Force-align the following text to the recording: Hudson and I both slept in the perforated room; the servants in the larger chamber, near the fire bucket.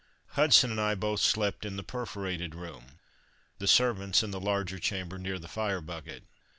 Hudson 0.29 0.71
and 0.71 0.81
I 0.81 0.95
both 0.95 1.19
slept 1.19 1.63
in 1.63 1.75
the 1.75 1.83
perforated 1.83 2.55
room; 2.55 2.97
the 3.59 3.67
servants 3.67 4.23
in 4.23 4.31
the 4.31 4.39
larger 4.41 4.79
chamber, 4.79 5.19
near 5.19 5.37
the 5.37 5.47
fire 5.47 5.79
bucket. 5.79 6.23